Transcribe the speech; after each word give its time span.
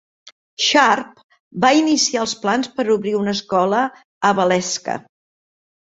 Sharp 0.67 1.19
va 1.65 1.71
iniciar 1.81 2.23
els 2.25 2.35
plans 2.45 2.71
per 2.79 2.87
obrir 2.97 3.15
una 3.21 3.35
escola 3.39 3.85
a 4.31 4.37
Waleska. 4.41 5.01